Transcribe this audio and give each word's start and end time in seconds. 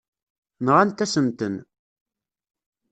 Nɣant-asen-ten. 0.65 1.55